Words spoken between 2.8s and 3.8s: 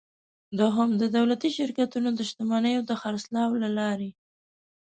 د خرڅلاو له